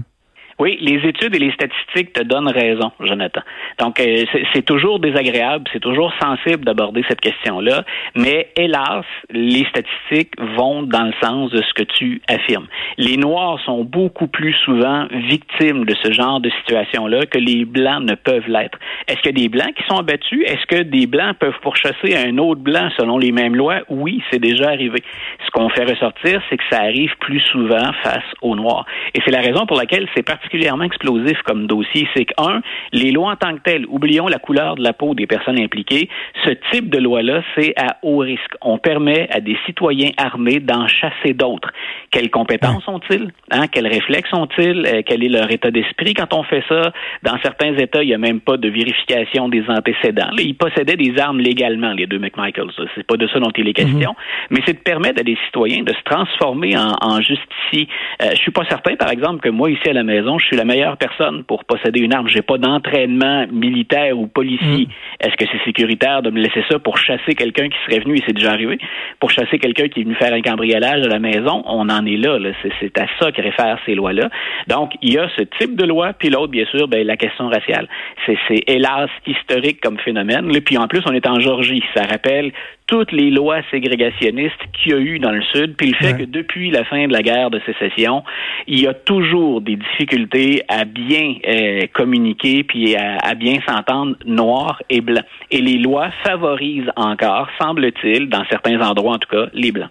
Oui, 0.61 0.77
les 0.83 1.09
études 1.09 1.35
et 1.35 1.39
les 1.39 1.53
statistiques 1.53 2.13
te 2.13 2.23
donnent 2.23 2.51
raison, 2.51 2.93
Jonathan. 3.01 3.41
Donc, 3.79 3.99
euh, 3.99 4.25
c'est 4.53 4.61
toujours 4.63 5.01
désagréable, 5.01 5.65
c'est 5.73 5.81
toujours 5.81 6.13
sensible 6.21 6.67
d'aborder 6.67 7.03
cette 7.09 7.23
question-là, 7.23 7.85
mais 8.15 8.49
hélas, 8.57 9.07
les 9.31 9.65
statistiques 9.71 10.35
vont 10.59 10.83
dans 10.83 11.05
le 11.05 11.15
sens 11.23 11.51
de 11.51 11.63
ce 11.63 11.73
que 11.73 11.85
tu 11.85 12.21
affirmes. 12.29 12.67
Les 12.99 13.17
Noirs 13.17 13.59
sont 13.65 13.85
beaucoup 13.85 14.27
plus 14.27 14.53
souvent 14.67 15.07
victimes 15.31 15.87
de 15.87 15.95
ce 16.05 16.13
genre 16.13 16.41
de 16.41 16.51
situation-là 16.51 17.25
que 17.25 17.39
les 17.39 17.65
Blancs 17.65 18.03
ne 18.03 18.15
peuvent 18.15 18.49
l'être. 18.49 18.79
Est-ce 19.09 19.17
qu'il 19.23 19.39
y 19.39 19.41
a 19.41 19.43
des 19.45 19.49
Blancs 19.49 19.73
qui 19.75 19.85
sont 19.89 19.97
abattus? 19.97 20.45
Est-ce 20.45 20.67
que 20.67 20.83
des 20.83 21.07
Blancs 21.07 21.39
peuvent 21.39 21.59
pourchasser 21.63 22.15
un 22.15 22.37
autre 22.37 22.61
Blanc 22.61 22.91
selon 22.99 23.17
les 23.17 23.33
mêmes 23.33 23.57
lois? 23.57 23.79
Oui, 23.89 24.23
c'est 24.31 24.41
déjà 24.41 24.69
arrivé. 24.69 25.03
Ce 25.47 25.51
qu'on 25.53 25.71
fait 25.71 25.85
ressortir, 25.85 26.43
c'est 26.51 26.59
que 26.59 26.65
ça 26.71 26.81
arrive 26.81 27.17
plus 27.19 27.41
souvent 27.51 27.93
face 28.03 28.29
aux 28.43 28.55
Noirs. 28.55 28.85
Et 29.15 29.21
c'est 29.25 29.33
la 29.33 29.41
raison 29.41 29.65
pour 29.65 29.79
laquelle 29.79 30.07
c'est 30.15 30.23
particulièrement 30.51 30.85
explosif 30.85 31.41
comme 31.45 31.67
dossier, 31.67 32.09
c'est 32.15 32.25
que, 32.25 32.35
un, 32.39 32.61
les 32.93 33.13
lois 33.13 33.33
en 33.33 33.37
tant 33.37 33.55
que 33.55 33.63
telles, 33.63 33.87
oublions 33.89 34.27
la 34.27 34.39
couleur 34.39 34.75
de 34.75 34.83
la 34.83 34.93
peau 34.93 35.15
des 35.15 35.27
personnes 35.27 35.61
impliquées, 35.61 36.09
ce 36.45 36.51
type 36.73 36.91
de 36.91 36.99
loi-là, 36.99 37.43
c'est 37.55 37.73
à 37.77 37.99
haut 38.03 38.19
risque. 38.19 38.57
On 38.61 38.79
permet 38.79 39.29
à 39.31 39.41
des 39.41 39.57
citoyens 39.67 40.11
armés 40.17 40.59
d'en 40.59 40.89
chasser 40.89 41.35
d'autres. 41.35 41.71
Quelles 42.11 42.31
compétences 42.31 42.87
ont-ils? 42.89 43.31
Hein? 43.53 43.69
Quels 43.69 43.87
réflexes 43.87 44.33
ont-ils? 44.33 44.85
Euh, 44.87 45.03
quel 45.07 45.23
est 45.23 45.29
leur 45.29 45.51
état 45.53 45.71
d'esprit 45.71 46.15
quand 46.15 46.35
on 46.35 46.43
fait 46.43 46.65
ça? 46.69 46.93
Dans 47.23 47.39
certains 47.43 47.77
États, 47.77 48.03
il 48.03 48.09
n'y 48.09 48.15
a 48.15 48.19
même 48.19 48.41
pas 48.41 48.57
de 48.57 48.69
vérification 48.69 49.49
des 49.49 49.63
antécédents. 49.69 50.31
ils 50.39 50.57
possédaient 50.57 50.97
des 50.97 51.17
armes 51.19 51.39
légalement, 51.39 51.93
les 51.93 52.07
deux 52.07 52.19
McMichaels. 52.19 52.73
C'est 52.97 53.07
pas 53.07 53.17
de 53.17 53.29
ça 53.29 53.39
dont 53.39 53.53
il 53.57 53.69
est 53.69 53.73
question. 53.73 54.13
Mm-hmm. 54.13 54.47
Mais 54.51 54.61
c'est 54.67 54.75
de 54.75 54.79
permettre 54.79 55.21
à 55.21 55.23
des 55.23 55.39
citoyens 55.47 55.85
de 55.85 55.93
se 55.93 56.03
transformer 56.05 56.77
en, 56.77 56.97
en 57.01 57.21
justiciers. 57.21 57.87
Euh, 58.23 58.31
je 58.33 58.41
suis 58.41 58.51
pas 58.51 58.65
certain, 58.69 58.97
par 58.97 59.11
exemple, 59.11 59.41
que 59.41 59.49
moi, 59.49 59.71
ici 59.71 59.89
à 59.89 59.93
la 59.93 60.03
maison, 60.03 60.39
je 60.41 60.47
suis 60.47 60.57
la 60.57 60.65
meilleure 60.65 60.97
personne 60.97 61.45
pour 61.45 61.65
posséder 61.65 62.01
une 62.01 62.15
arme. 62.15 62.29
J'ai 62.29 62.43
pas 62.43 62.59
d'entraînement 62.59 63.47
militaire 63.53 64.19
ou 64.19 64.27
policier. 64.27 64.87
Mm. 64.87 65.27
Est-ce 65.27 65.37
que 65.37 65.45
c'est 65.51 65.65
sécuritaire 65.65 66.23
de 66.23 66.31
me 66.31 66.41
laisser 66.41 66.65
ça 66.71 66.79
pour 66.79 66.99
chasser 66.99 67.35
quelqu'un 67.35 67.69
qui 67.69 67.77
serait 67.87 68.01
venu, 68.01 68.17
et 68.17 68.23
c'est 68.27 68.33
déjà 68.33 68.53
arrivé, 68.53 68.79
pour 69.19 69.31
chasser 69.31 69.59
quelqu'un 69.59 69.89
qui 69.89 70.01
est 70.01 70.05
venu 70.05 70.15
faire 70.17 70.33
un 70.33 70.41
cambriolage 70.41 71.05
à 71.07 71.09
la 71.09 71.19
maison? 71.19 71.63
On 71.67 71.89
en 71.89 72.07
est 72.07 72.17
là. 72.17 72.39
C'est 72.81 72.99
à 72.99 73.07
ça 73.19 73.33
que 73.33 73.43
réfèrent 73.43 73.79
ces 73.87 73.95
lois-là. 73.95 74.31
Donc, 74.69 74.93
il 75.03 75.15
y 75.15 75.19
a 75.19 75.29
ce 75.37 75.43
type 75.59 75.77
de 75.77 75.85
loi, 75.85 76.13
puis 76.13 76.31
l'autre, 76.31 76.51
bien 76.51 76.67
sûr, 76.67 76.89
ben, 76.89 77.07
la 77.07 77.17
question 77.17 77.49
raciale. 77.49 77.89
C'est 78.27 78.65
hélas 78.67 79.11
historique 79.27 79.81
comme 79.81 79.99
phénomène. 79.99 80.51
Puis 80.65 80.79
en 80.79 80.89
plus, 80.89 81.03
on 81.07 81.13
est 81.13 81.27
en 81.27 81.41
Georgie. 81.41 81.83
Ça 81.95 82.05
rappelle 82.05 82.53
toutes 82.91 83.13
les 83.13 83.31
lois 83.31 83.61
ségrégationnistes 83.71 84.61
qu'il 84.73 84.93
y 84.93 84.95
a 84.95 84.99
eu 84.99 85.19
dans 85.21 85.31
le 85.31 85.43
Sud, 85.43 85.77
puis 85.77 85.93
le 85.93 85.95
fait 85.95 86.19
que 86.19 86.25
depuis 86.25 86.71
la 86.71 86.85
fin 86.85 87.07
de 87.07 87.13
la 87.13 87.23
guerre 87.23 87.49
de 87.51 87.61
sécession, 87.65 88.25
il 88.67 88.81
y 88.81 88.89
a 88.89 88.95
toujours 88.95 89.61
des 89.61 89.77
difficultés 89.77 90.63
à 90.69 90.85
bien 90.85 91.35
euh, 91.47 91.87
communiquer 91.95 92.65
puis 92.65 92.97
à, 92.97 93.35
bien 93.35 93.59
s'entendre 93.67 94.17
noir 94.27 94.83
et 94.91 95.01
blanc. 95.01 95.23
Et 95.53 95.61
les 95.61 95.79
lois 95.79 96.11
favorisent 96.25 96.91
encore, 96.97 97.49
semble-t-il, 97.61 98.29
dans 98.29 98.45
certains 98.51 98.81
endroits 98.81 99.15
en 99.15 99.19
tout 99.19 99.29
cas, 99.29 99.47
les 99.55 99.71
blancs. 99.71 99.91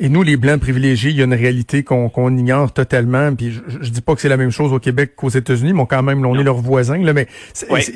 Et 0.00 0.08
nous, 0.08 0.22
les 0.22 0.36
Blancs 0.36 0.60
privilégiés, 0.60 1.10
il 1.10 1.16
y 1.16 1.22
a 1.22 1.24
une 1.24 1.34
réalité 1.34 1.82
qu'on 1.82 2.36
ignore 2.36 2.72
totalement. 2.72 3.34
Puis 3.34 3.50
je, 3.50 3.60
je 3.80 3.90
dis 3.90 4.00
pas 4.00 4.14
que 4.14 4.20
c'est 4.20 4.28
la 4.28 4.36
même 4.36 4.52
chose 4.52 4.72
au 4.72 4.78
Québec 4.78 5.12
qu'aux 5.16 5.28
États-Unis, 5.28 5.72
mais 5.72 5.86
quand 5.88 6.04
même, 6.04 6.24
on 6.24 6.38
est 6.38 6.44
leurs 6.44 6.60
voisins. 6.60 6.98
Là, 6.98 7.12
mais 7.12 7.26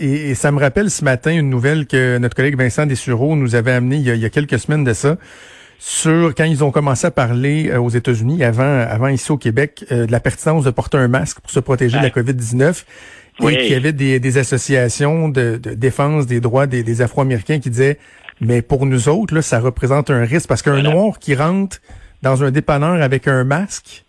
et, 0.00 0.34
ça 0.34 0.50
me 0.50 0.58
rappelle 0.58 0.90
ce 0.90 1.04
matin 1.04 1.32
une 1.32 1.48
nouvelle 1.48 1.86
que 1.86 2.18
notre 2.18 2.34
collègue 2.34 2.58
Vincent 2.58 2.86
Dessureau 2.86 3.36
nous 3.36 3.54
avait 3.54 3.70
amenée 3.70 3.96
il 3.96 4.16
y 4.16 4.24
a, 4.24 4.30
quelques 4.30 4.58
semaines 4.58 4.82
de 4.82 4.92
ça 4.92 5.16
sur 5.78 6.34
quand 6.34 6.44
ils 6.44 6.64
ont 6.64 6.70
commencé 6.70 7.06
à 7.06 7.10
parler 7.10 7.68
euh, 7.68 7.80
aux 7.80 7.88
États-Unis, 7.88 8.44
avant, 8.44 8.80
avant 8.80 9.08
ici 9.08 9.30
au 9.32 9.36
Québec, 9.36 9.84
euh, 9.90 10.06
de 10.06 10.12
la 10.12 10.20
pertinence 10.20 10.64
de 10.64 10.70
porter 10.70 10.96
un 10.96 11.08
masque 11.08 11.40
pour 11.40 11.50
se 11.50 11.60
protéger 11.60 11.98
de 11.98 12.02
la 12.02 12.10
COVID-19. 12.10 12.84
Et 13.40 13.56
qu'il 13.56 13.72
y 13.72 13.74
avait 13.74 13.92
des, 13.92 14.20
des 14.20 14.38
associations 14.38 15.28
de, 15.28 15.56
de, 15.56 15.74
défense 15.74 16.26
des 16.26 16.40
droits 16.40 16.66
des, 16.66 16.82
des 16.82 17.00
Afro-Américains 17.00 17.58
qui 17.60 17.70
disaient 17.70 17.98
mais 18.42 18.60
pour 18.60 18.86
nous 18.86 19.08
autres, 19.08 19.34
là, 19.34 19.40
ça 19.40 19.60
représente 19.60 20.10
un 20.10 20.24
risque 20.24 20.48
parce 20.48 20.62
qu'un 20.62 20.82
noir 20.82 21.20
qui 21.20 21.34
rentre 21.34 21.78
dans 22.22 22.42
un 22.42 22.50
dépanneur 22.50 23.00
avec 23.00 23.28
un 23.28 23.44
masque, 23.44 24.04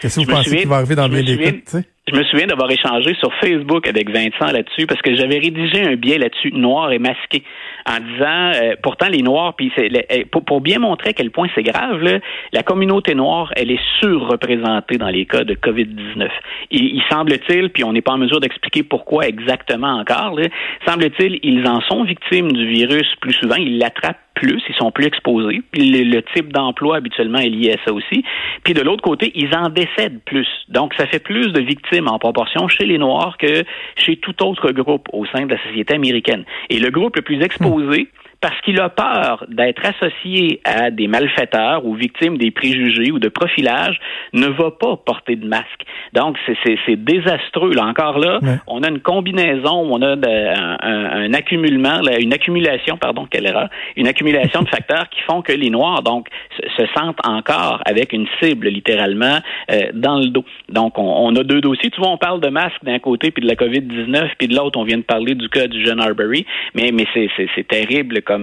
qu'est-ce 0.00 0.16
que 0.16 0.20
vous 0.24 0.30
pensez 0.30 0.56
qu'il 0.56 0.68
va 0.68 0.76
arriver 0.76 0.94
dans 0.94 1.08
bien 1.08 1.22
des? 1.22 1.62
Je 2.06 2.14
me 2.14 2.22
souviens 2.24 2.46
d'avoir 2.46 2.70
échangé 2.70 3.14
sur 3.14 3.32
Facebook 3.36 3.88
avec 3.88 4.10
Vincent 4.10 4.52
là-dessus 4.52 4.86
parce 4.86 5.00
que 5.00 5.16
j'avais 5.16 5.38
rédigé 5.38 5.86
un 5.86 5.96
biais 5.96 6.18
là-dessus, 6.18 6.52
noir 6.52 6.92
et 6.92 6.98
masqué, 6.98 7.42
en 7.88 7.98
disant 7.98 8.52
euh, 8.62 8.74
pourtant 8.82 9.08
les 9.08 9.22
noirs, 9.22 9.54
puis 9.56 9.72
eh, 9.78 10.26
pour, 10.26 10.44
pour, 10.44 10.60
bien 10.60 10.78
montrer 10.80 11.10
à 11.10 11.12
quel 11.14 11.30
point 11.30 11.48
c'est 11.54 11.62
grave, 11.62 12.02
là, 12.02 12.18
la 12.52 12.62
communauté 12.62 13.14
noire, 13.14 13.54
elle 13.56 13.70
est 13.70 13.80
surreprésentée 14.00 14.98
dans 14.98 15.08
les 15.08 15.24
cas 15.24 15.44
de 15.44 15.54
COVID-19. 15.54 16.28
Il, 16.72 16.96
il 16.96 17.02
semble-t-il, 17.10 17.70
puis 17.70 17.84
on 17.84 17.94
n'est 17.94 18.02
pas 18.02 18.12
en 18.12 18.18
mesure 18.18 18.38
d'expliquer 18.38 18.82
pourquoi 18.82 19.26
exactement 19.26 19.98
encore, 19.98 20.38
semble-t-il, 20.86 21.40
ils 21.42 21.66
en 21.66 21.80
sont 21.80 22.04
victimes 22.04 22.52
du 22.52 22.66
virus 22.66 23.14
plus 23.22 23.32
souvent, 23.32 23.56
ils 23.56 23.78
l'attrapent 23.78 24.18
plus, 24.44 24.62
ils 24.68 24.74
sont 24.74 24.90
plus 24.90 25.06
exposés. 25.06 25.62
Le, 25.74 26.02
le 26.04 26.22
type 26.34 26.52
d'emploi 26.52 26.96
habituellement 26.96 27.38
est 27.38 27.48
lié 27.48 27.72
à 27.72 27.84
ça 27.84 27.92
aussi. 27.92 28.24
Puis 28.62 28.74
de 28.74 28.82
l'autre 28.82 29.02
côté, 29.02 29.32
ils 29.34 29.54
en 29.54 29.70
décèdent 29.70 30.20
plus. 30.24 30.48
Donc 30.68 30.92
ça 30.94 31.06
fait 31.06 31.18
plus 31.18 31.52
de 31.52 31.60
victimes 31.60 32.08
en 32.08 32.18
proportion 32.18 32.68
chez 32.68 32.84
les 32.84 32.98
Noirs 32.98 33.38
que 33.38 33.64
chez 33.96 34.16
tout 34.16 34.42
autre 34.42 34.70
groupe 34.72 35.08
au 35.12 35.24
sein 35.26 35.46
de 35.46 35.54
la 35.54 35.62
société 35.62 35.94
américaine. 35.94 36.44
Et 36.68 36.78
le 36.78 36.90
groupe 36.90 37.16
le 37.16 37.22
plus 37.22 37.40
exposé, 37.40 38.08
parce 38.44 38.60
qu'il 38.60 38.78
a 38.78 38.90
peur 38.90 39.46
d'être 39.48 39.82
associé 39.86 40.60
à 40.64 40.90
des 40.90 41.08
malfaiteurs 41.08 41.86
ou 41.86 41.94
victimes 41.94 42.36
des 42.36 42.50
préjugés 42.50 43.10
ou 43.10 43.18
de 43.18 43.30
profilage, 43.30 43.98
ne 44.34 44.48
va 44.48 44.70
pas 44.70 44.98
porter 44.98 45.36
de 45.36 45.48
masque. 45.48 45.86
Donc, 46.12 46.36
c'est 46.62 46.96
désastreux. 46.96 47.72
Là, 47.72 47.86
encore 47.86 48.18
là, 48.18 48.40
on 48.66 48.82
a 48.82 48.90
une 48.90 49.00
combinaison, 49.00 49.88
on 49.90 50.02
a 50.02 50.08
un, 50.12 50.76
un, 50.82 51.32
accumulement, 51.32 52.02
une 52.20 52.34
accumulation, 52.34 52.98
pardon, 52.98 53.26
quelle 53.30 53.46
erreur, 53.46 53.70
une 53.96 54.08
accumulation 54.08 54.60
de 54.60 54.68
facteurs 54.68 55.08
qui 55.08 55.22
font 55.22 55.40
que 55.40 55.52
les 55.52 55.70
Noirs, 55.70 56.02
donc, 56.02 56.28
se, 56.58 56.84
sentent 56.94 57.26
encore 57.26 57.80
avec 57.86 58.12
une 58.12 58.26
cible, 58.42 58.68
littéralement, 58.68 59.38
euh, 59.70 59.88
dans 59.94 60.18
le 60.18 60.26
dos. 60.26 60.44
Donc, 60.68 60.98
on, 60.98 61.28
on, 61.28 61.34
a 61.36 61.44
deux 61.44 61.62
dossiers. 61.62 61.88
Tu 61.88 61.98
vois, 61.98 62.10
on 62.10 62.18
parle 62.18 62.42
de 62.42 62.50
masque 62.50 62.84
d'un 62.84 62.98
côté, 62.98 63.30
puis 63.30 63.42
de 63.42 63.48
la 63.48 63.54
COVID-19, 63.54 64.32
puis 64.36 64.48
de 64.48 64.54
l'autre, 64.54 64.78
on 64.78 64.84
vient 64.84 64.98
de 64.98 65.02
parler 65.02 65.34
du 65.34 65.48
cas 65.48 65.66
du 65.66 65.82
jeune 65.82 66.00
Arbery, 66.00 66.44
mais, 66.74 66.90
mais 66.92 67.06
c'est 67.14 67.66
terrible 67.66 68.20
comme, 68.20 68.33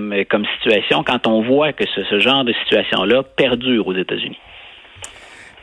situation 0.57 1.03
quand 1.03 1.27
on 1.27 1.41
voit 1.43 1.73
que 1.73 1.83
ce, 1.85 2.19
genre 2.19 2.43
de 2.43 2.53
situation-là 2.53 3.23
perdure 3.23 3.87
aux 3.87 3.95
États-Unis. 3.95 4.37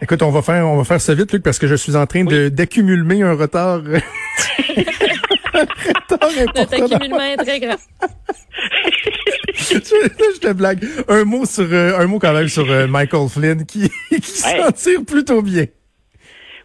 Écoute, 0.01 0.23
on 0.23 0.31
va 0.31 0.43
faire, 0.43 0.67
on 0.67 0.77
va 0.77 0.85
faire 0.85 1.01
ça 1.01 1.13
vite, 1.15 1.33
Luc, 1.33 1.43
parce 1.43 1.59
que 1.59 1.67
je 1.67 1.75
suis 1.75 1.97
en 1.97 2.07
train 2.07 2.25
de 2.25 2.49
d'accumuler 2.49 3.23
un 3.23 3.35
retard. 3.35 3.81
Notre 6.57 6.75
accumulement 6.75 7.21
est 7.21 7.37
très 7.37 7.59
grand. 7.59 7.77
je, 9.55 10.39
te 10.39 10.53
blague. 10.53 10.85
Un 11.09 11.25
mot 11.25 11.45
sur, 11.47 11.67
euh, 11.73 11.99
un 11.99 12.07
mot 12.07 12.19
quand 12.19 12.33
même 12.33 12.49
sur 12.49 12.71
euh, 12.71 12.87
Michael 12.87 13.29
Flynn 13.29 13.67
qui, 13.67 13.91
qui 14.11 14.21
s'en 14.23 14.71
tire 14.71 15.05
plutôt 15.05 15.43
bien. 15.43 15.65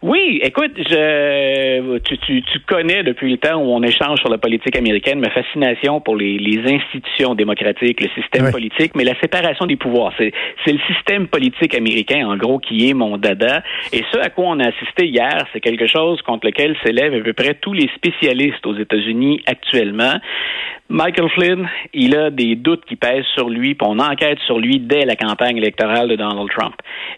Oui, 0.03 0.41
écoute, 0.43 0.73
je, 0.75 1.97
tu, 1.99 2.17
tu, 2.17 2.41
tu, 2.41 2.59
connais 2.67 3.03
depuis 3.03 3.31
le 3.31 3.37
temps 3.37 3.55
où 3.55 3.73
on 3.73 3.81
échange 3.83 4.19
sur 4.19 4.27
la 4.27 4.37
politique 4.37 4.75
américaine 4.75 5.21
ma 5.21 5.29
fascination 5.29 6.01
pour 6.01 6.17
les, 6.17 6.37
les 6.37 6.75
institutions 6.75 7.35
démocratiques, 7.35 8.01
le 8.01 8.09
système 8.09 8.51
politique, 8.51 8.95
mais 8.95 9.05
la 9.05 9.17
séparation 9.21 9.65
des 9.65 9.77
pouvoirs. 9.77 10.11
C'est, 10.17 10.33
c'est 10.65 10.73
le 10.73 10.79
système 10.93 11.27
politique 11.27 11.73
américain, 11.73 12.27
en 12.27 12.35
gros, 12.35 12.59
qui 12.59 12.89
est 12.89 12.93
mon 12.93 13.15
dada. 13.15 13.63
Et 13.93 14.03
ce 14.11 14.17
à 14.17 14.29
quoi 14.29 14.47
on 14.47 14.59
a 14.59 14.67
assisté 14.67 15.07
hier, 15.07 15.47
c'est 15.53 15.61
quelque 15.61 15.87
chose 15.87 16.21
contre 16.21 16.47
lequel 16.47 16.75
s'élèvent 16.83 17.13
à 17.13 17.21
peu 17.21 17.31
près 17.31 17.53
tous 17.53 17.71
les 17.71 17.89
spécialistes 17.95 18.67
aux 18.67 18.75
États-Unis 18.75 19.41
actuellement. 19.45 20.15
Michael 20.93 21.27
Flynn, 21.31 21.67
il 21.95 22.15
a 22.15 22.29
des 22.29 22.55
doutes 22.55 22.85
qui 22.85 22.95
pèsent 22.95 23.25
sur 23.33 23.49
lui, 23.49 23.73
puis 23.73 23.87
on 23.89 23.97
enquête 23.97 24.37
sur 24.45 24.59
lui 24.59 24.79
dès 24.79 25.05
la 25.05 25.15
campagne 25.15 25.57
électorale 25.57 26.07
de 26.07 26.15
Donald 26.15 26.47
Trump. 26.55 26.75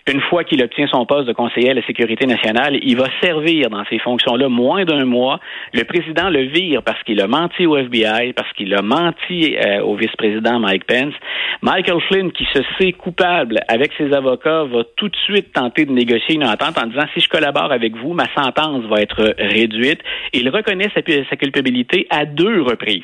Une 0.07 0.21
fois 0.21 0.45
qu'il 0.45 0.63
obtient 0.63 0.87
son 0.87 1.05
poste 1.05 1.27
de 1.27 1.33
conseiller 1.33 1.71
à 1.71 1.73
la 1.73 1.85
sécurité 1.85 2.25
nationale, 2.25 2.79
il 2.81 2.95
va 2.95 3.07
servir 3.21 3.69
dans 3.69 3.83
ces 3.89 3.99
fonctions-là 3.99 4.47
moins 4.47 4.85
d'un 4.85 5.03
mois. 5.03 5.41
Le 5.73 5.83
président 5.83 6.29
le 6.29 6.43
vire 6.43 6.83
parce 6.83 7.03
qu'il 7.03 7.19
a 7.19 7.27
menti 7.27 7.65
au 7.65 7.75
FBI, 7.75 8.31
parce 8.31 8.49
qu'il 8.53 8.73
a 8.73 8.81
menti 8.81 9.57
euh, 9.57 9.81
au 9.81 9.95
vice-président 9.97 10.57
Mike 10.57 10.85
Pence. 10.85 11.13
Michael 11.61 11.99
Flynn, 12.07 12.31
qui 12.31 12.45
se 12.53 12.61
sait 12.79 12.93
coupable 12.93 13.59
avec 13.67 13.91
ses 13.97 14.13
avocats, 14.13 14.63
va 14.63 14.85
tout 14.95 15.09
de 15.09 15.17
suite 15.17 15.51
tenter 15.51 15.83
de 15.83 15.91
négocier 15.91 16.35
une 16.35 16.45
entente 16.45 16.77
en 16.81 16.87
disant 16.87 17.07
si 17.13 17.19
je 17.19 17.27
collabore 17.27 17.73
avec 17.73 17.93
vous, 17.97 18.13
ma 18.13 18.33
sentence 18.33 18.85
va 18.85 19.01
être 19.01 19.35
réduite. 19.37 19.99
Il 20.31 20.47
reconnaît 20.47 20.89
sa 20.93 21.35
culpabilité 21.35 22.07
à 22.09 22.23
deux 22.23 22.61
reprises. 22.61 23.03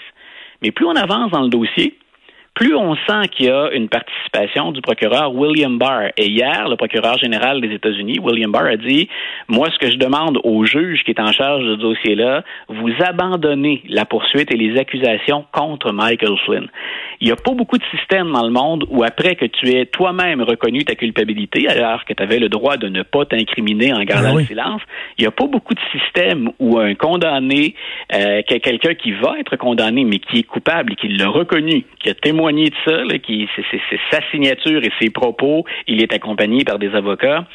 Mais 0.62 0.72
plus 0.72 0.86
on 0.86 0.96
avance 0.96 1.32
dans 1.32 1.42
le 1.42 1.50
dossier, 1.50 1.98
plus 2.54 2.76
on 2.76 2.96
sent 2.96 3.30
qu'il 3.32 3.46
y 3.46 3.50
a 3.50 3.72
une 3.72 3.88
participation 3.88 4.72
du 4.72 4.82
procureur 4.82 5.34
William 5.34 5.78
Barr. 5.78 6.10
Et 6.18 6.28
hier, 6.28 6.68
le 6.68 6.76
procureur 6.76 7.18
général 7.18 7.62
des 7.62 7.74
États-Unis, 7.74 8.20
William 8.20 8.52
Barr, 8.52 8.66
a 8.66 8.76
dit, 8.76 9.08
moi, 9.48 9.70
ce 9.72 9.80
que 9.80 9.90
je 9.90 9.98
demande 9.98 10.38
au 10.44 10.66
juge 10.66 11.04
qui 11.04 11.12
est 11.12 11.20
en 11.20 11.32
charge 11.32 11.64
de 11.64 11.76
ce 11.76 11.80
dossier-là, 11.80 12.44
vous 12.68 12.92
abandonnez 13.00 13.84
la 13.88 14.06
poursuite 14.06 14.54
et 14.54 14.58
les 14.58 14.78
accusations 14.78 15.46
contre 15.54 15.94
Michael 15.94 16.38
Flynn. 16.46 16.68
Il 17.22 17.28
n'y 17.28 17.32
a 17.32 17.36
pas 17.36 17.54
beaucoup 17.54 17.78
de 17.78 17.84
systèmes 17.96 18.32
dans 18.32 18.44
le 18.44 18.52
monde 18.52 18.86
où 18.90 19.04
après 19.04 19.36
que 19.36 19.46
tu 19.46 19.70
aies 19.70 19.86
toi-même 19.86 20.42
reconnu 20.42 20.84
ta 20.84 20.96
culpabilité, 20.96 21.68
alors 21.70 22.04
que 22.04 22.14
tu 22.14 22.24
avais 22.24 22.40
le 22.40 22.50
droit 22.50 22.78
de 22.78 22.88
ne 22.88 23.04
pas 23.04 23.26
t'incriminer 23.26 23.94
en 23.94 24.04
gardant 24.04 24.36
ah 24.36 24.40
le 24.40 24.46
silence, 24.46 24.82
il 25.18 25.22
n'y 25.22 25.28
a 25.28 25.32
pas 25.32 25.46
beaucoup 25.46 25.76
de 25.76 25.80
systèmes 25.92 26.50
où 26.60 26.80
un 26.80 26.96
condamné, 26.96 27.76
euh, 28.14 28.42
quelqu'un 28.48 28.96
qui 28.96 29.12
va 29.12 29.40
être 29.40 29.56
condamné, 29.56 30.04
mais 30.04 30.18
qui 30.18 30.40
est 30.40 30.44
coupable 30.44 30.94
et 30.94 30.96
qui 30.96 31.10
l'a 31.10 31.30
reconnu, 31.30 31.86
qui 32.00 32.10
a 32.10 32.16
témoigné 32.16 32.70
de 32.70 32.76
ça, 32.86 33.04
là, 33.04 33.20
qui 33.20 33.48
c'est 33.56 34.00
sa 34.10 34.20
signature 34.32 34.84
et 34.84 34.92
ses 35.00 35.12
propos, 35.12 35.64
il 35.88 36.02
est 36.02 36.14
accompagné 36.14 36.64
par 36.64 36.80
des 36.80 36.94
avocats 36.96 37.46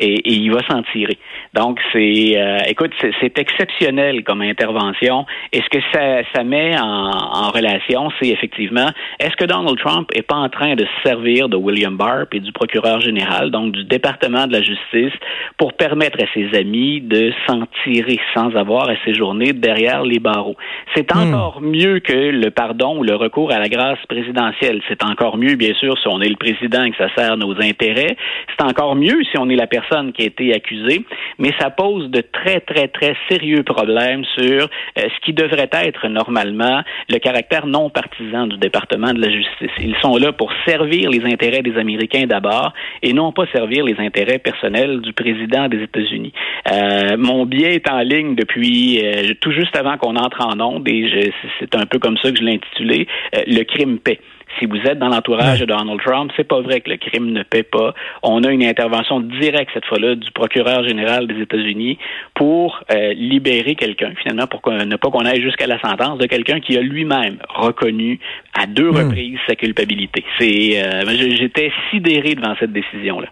et, 0.00 0.32
il 0.32 0.50
va 0.50 0.60
s'en 0.68 0.82
tirer. 0.92 1.18
Donc, 1.54 1.78
c'est, 1.92 2.32
euh, 2.36 2.58
écoute, 2.66 2.92
c'est 3.20 3.38
exceptionnel 3.38 4.24
comme 4.24 4.40
intervention. 4.42 5.26
Et 5.52 5.60
ce 5.60 5.68
que 5.68 5.82
ça, 5.92 6.22
ça 6.34 6.44
met 6.44 6.78
en, 6.78 6.84
en 6.84 7.50
relation, 7.50 8.10
c'est 8.20 8.28
effectivement, 8.28 8.88
est-ce 9.18 9.36
que 9.36 9.44
Donald 9.44 9.78
Trump 9.78 10.08
est 10.14 10.22
pas 10.22 10.36
en 10.36 10.48
train 10.48 10.74
de 10.74 10.84
se 10.84 11.08
servir 11.08 11.48
de 11.48 11.56
William 11.56 11.96
Barr 11.96 12.26
et 12.32 12.40
du 12.40 12.52
procureur 12.52 13.00
général, 13.00 13.50
donc 13.50 13.72
du 13.72 13.84
département 13.84 14.46
de 14.46 14.52
la 14.52 14.62
justice, 14.62 15.12
pour 15.58 15.74
permettre 15.74 16.18
à 16.22 16.26
ses 16.32 16.56
amis 16.58 17.00
de 17.00 17.32
s'en 17.46 17.64
tirer 17.84 18.18
sans 18.34 18.54
avoir 18.56 18.88
à 18.88 18.94
séjourner 19.04 19.52
derrière 19.52 20.02
les 20.02 20.18
barreaux? 20.18 20.56
C'est 20.94 21.14
hmm. 21.14 21.18
encore 21.18 21.60
mieux 21.60 22.00
que 22.00 22.12
le 22.12 22.50
pardon 22.50 22.98
ou 22.98 23.02
le 23.02 23.14
recours 23.14 23.52
à 23.52 23.58
la 23.58 23.68
grâce 23.68 23.98
présidentielle. 24.08 24.80
C'est 24.88 25.04
encore 25.04 25.36
mieux, 25.36 25.56
bien 25.56 25.74
sûr, 25.74 25.98
si 25.98 26.08
on 26.08 26.20
est 26.20 26.28
le 26.28 26.36
président 26.36 26.84
et 26.84 26.90
que 26.90 26.96
ça 26.96 27.08
sert 27.14 27.36
nos 27.36 27.60
intérêts. 27.60 28.16
C'est 28.56 28.64
encore 28.64 28.96
mieux 28.96 29.22
si 29.30 29.38
on 29.38 29.48
est 29.48 29.56
la 29.56 29.66
personne 29.66 29.89
qui 30.14 30.22
a 30.22 30.26
été 30.26 30.54
accusée, 30.54 31.04
mais 31.38 31.52
ça 31.58 31.70
pose 31.70 32.10
de 32.10 32.20
très, 32.20 32.60
très, 32.60 32.88
très 32.88 33.14
sérieux 33.28 33.62
problèmes 33.62 34.24
sur 34.36 34.64
euh, 34.64 34.66
ce 34.96 35.20
qui 35.24 35.32
devrait 35.32 35.68
être 35.72 36.08
normalement 36.08 36.82
le 37.08 37.18
caractère 37.18 37.66
non 37.66 37.90
partisan 37.90 38.46
du 38.46 38.56
département 38.58 39.12
de 39.12 39.20
la 39.20 39.30
justice. 39.30 39.70
Ils 39.78 39.96
sont 40.00 40.16
là 40.16 40.32
pour 40.32 40.52
servir 40.66 41.10
les 41.10 41.24
intérêts 41.24 41.62
des 41.62 41.76
Américains 41.76 42.26
d'abord 42.26 42.72
et 43.02 43.12
non 43.12 43.32
pas 43.32 43.46
servir 43.52 43.84
les 43.84 43.96
intérêts 43.98 44.38
personnels 44.38 45.00
du 45.00 45.12
président 45.12 45.68
des 45.68 45.82
États-Unis. 45.82 46.32
Euh, 46.70 47.16
mon 47.18 47.46
biais 47.46 47.74
est 47.74 47.90
en 47.90 48.00
ligne 48.00 48.34
depuis 48.34 49.00
euh, 49.04 49.34
tout 49.40 49.52
juste 49.52 49.76
avant 49.76 49.96
qu'on 49.98 50.16
entre 50.16 50.46
en 50.46 50.60
onde 50.60 50.88
et 50.88 51.32
c'est 51.58 51.74
un 51.74 51.86
peu 51.86 51.98
comme 51.98 52.16
ça 52.18 52.30
que 52.30 52.38
je 52.38 52.42
l'ai 52.42 52.54
intitulé, 52.54 53.06
le 53.46 53.62
crime 53.64 53.98
paix 53.98 54.20
si 54.58 54.66
vous 54.66 54.78
êtes 54.78 54.98
dans 54.98 55.08
l'entourage 55.08 55.60
de 55.60 55.64
Donald 55.64 56.00
Trump, 56.00 56.32
c'est 56.36 56.46
pas 56.46 56.60
vrai 56.60 56.80
que 56.80 56.90
le 56.90 56.96
crime 56.96 57.30
ne 57.30 57.42
paie 57.42 57.62
pas. 57.62 57.94
On 58.22 58.42
a 58.44 58.50
une 58.50 58.64
intervention 58.64 59.20
directe 59.20 59.70
cette 59.74 59.86
fois-là 59.86 60.14
du 60.14 60.30
procureur 60.32 60.86
général 60.86 61.26
des 61.26 61.40
États-Unis 61.40 61.98
pour 62.34 62.82
euh, 62.90 63.12
libérer 63.14 63.74
quelqu'un, 63.74 64.12
finalement, 64.22 64.46
pour 64.46 64.60
ne 64.70 64.96
pas 64.96 65.10
qu'on 65.10 65.24
aille 65.24 65.42
jusqu'à 65.42 65.66
la 65.66 65.80
sentence 65.80 66.18
de 66.18 66.26
quelqu'un 66.26 66.60
qui 66.60 66.76
a 66.76 66.80
lui-même 66.80 67.38
reconnu 67.48 68.18
à 68.54 68.66
deux 68.66 68.90
hmm. 68.90 68.96
reprises 68.96 69.38
sa 69.46 69.54
culpabilité. 69.54 70.24
C'est, 70.38 70.82
euh, 70.84 71.02
j'étais 71.06 71.72
sidéré 71.90 72.34
devant 72.34 72.54
cette 72.58 72.72
décision-là. 72.72 73.28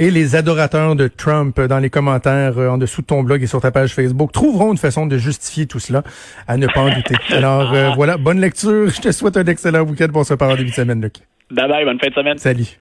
Et 0.00 0.12
les 0.12 0.36
adorateurs 0.36 0.94
de 0.94 1.08
Trump 1.08 1.60
dans 1.60 1.80
les 1.80 1.90
commentaires 1.90 2.56
euh, 2.56 2.68
en 2.68 2.78
dessous 2.78 3.02
de 3.02 3.06
ton 3.08 3.24
blog 3.24 3.42
et 3.42 3.48
sur 3.48 3.60
ta 3.60 3.72
page 3.72 3.92
Facebook 3.92 4.30
trouveront 4.30 4.70
une 4.70 4.78
façon 4.78 5.06
de 5.06 5.18
justifier 5.18 5.66
tout 5.66 5.80
cela, 5.80 6.04
à 6.46 6.56
ne 6.56 6.68
pas 6.68 6.82
en 6.82 6.94
douter. 6.94 7.16
Alors 7.30 7.74
euh, 7.74 7.90
voilà, 7.96 8.16
bonne 8.16 8.40
lecture. 8.40 8.88
Je 8.88 9.00
te 9.00 9.10
souhaite 9.10 9.36
un 9.36 9.44
excellent 9.46 9.82
week-end 9.82 10.06
pour 10.12 10.24
se 10.24 10.34
parler 10.34 10.56
début 10.58 10.70
de 10.70 10.74
semaine, 10.76 11.02
Luc. 11.02 11.14
Bye 11.50 11.68
bye, 11.68 11.84
bonne 11.84 11.98
fin 11.98 12.10
de 12.10 12.14
semaine. 12.14 12.38
Salut. 12.38 12.76